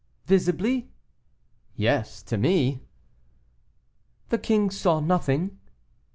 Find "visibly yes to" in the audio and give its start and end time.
0.25-2.35